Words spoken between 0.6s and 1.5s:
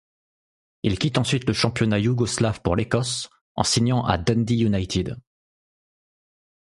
Il quitte ensuite